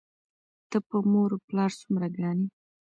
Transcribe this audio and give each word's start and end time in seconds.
ته 0.69 0.77
په 0.87 0.97
مور 1.11 1.29
و 1.35 1.43
پلار 1.47 1.71
څومره 1.81 2.07
ګران 2.15 2.37
یې؟! 2.43 2.49